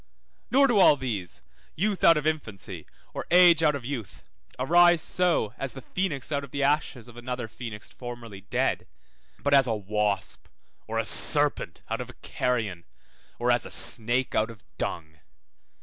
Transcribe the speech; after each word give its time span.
Nor 0.49 0.65
do 0.65 0.79
all 0.79 0.97
these, 0.97 1.43
youth 1.75 2.03
out 2.03 2.17
of 2.17 2.25
infancy, 2.25 2.87
or 3.13 3.27
age 3.29 3.61
out 3.61 3.75
of 3.75 3.85
youth, 3.85 4.23
arise 4.57 4.99
so, 4.99 5.53
as 5.59 5.73
the 5.73 5.79
phoenix 5.83 6.31
out 6.31 6.43
of 6.43 6.49
the 6.49 6.63
ashes 6.63 7.07
of 7.07 7.17
another 7.17 7.47
phoenix 7.47 7.91
formerly 7.91 8.41
dead, 8.41 8.87
but 9.37 9.53
as 9.53 9.67
a 9.67 9.75
wasp 9.75 10.47
or 10.87 10.97
a 10.97 11.05
serpent 11.05 11.83
out 11.87 12.01
of 12.01 12.09
a 12.09 12.15
carrion, 12.23 12.83
or 13.37 13.51
as 13.51 13.63
a 13.63 13.69
snake 13.69 14.33
out 14.33 14.49
of 14.49 14.63
dung. 14.79 15.19